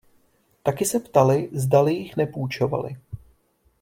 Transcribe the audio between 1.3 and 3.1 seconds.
zdali jich nepůjčovali.